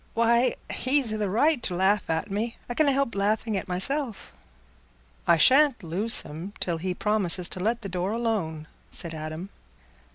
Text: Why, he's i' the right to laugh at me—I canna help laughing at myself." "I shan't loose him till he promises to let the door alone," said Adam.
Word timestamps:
Why, 0.15 0.55
he's 0.71 1.13
i' 1.13 1.17
the 1.17 1.29
right 1.29 1.61
to 1.61 1.75
laugh 1.75 2.09
at 2.09 2.31
me—I 2.31 2.73
canna 2.73 2.91
help 2.91 3.13
laughing 3.13 3.55
at 3.55 3.67
myself." 3.67 4.33
"I 5.27 5.37
shan't 5.37 5.83
loose 5.83 6.21
him 6.21 6.53
till 6.59 6.77
he 6.79 6.95
promises 6.95 7.47
to 7.49 7.59
let 7.59 7.83
the 7.83 7.87
door 7.87 8.11
alone," 8.11 8.65
said 8.89 9.13
Adam. 9.13 9.49